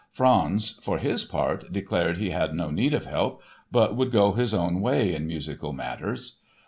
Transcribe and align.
Franz, 0.09 0.71
for 0.83 0.97
his 0.97 1.23
part, 1.23 1.71
declared 1.71 2.17
he 2.17 2.31
had 2.31 2.55
no 2.55 2.71
need 2.71 2.91
of 2.91 3.05
help 3.05 3.43
but 3.71 3.95
would 3.95 4.11
go 4.11 4.31
his 4.31 4.51
own 4.51 4.81
way 4.81 5.13
in 5.13 5.27
musical 5.27 5.73
matters. 5.73 6.39